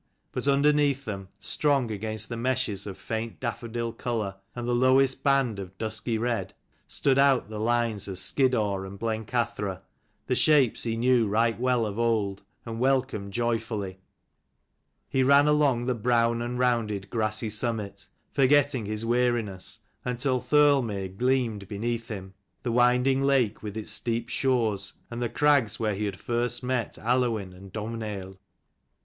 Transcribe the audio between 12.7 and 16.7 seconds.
welcomed joyfully. He ran along the brown and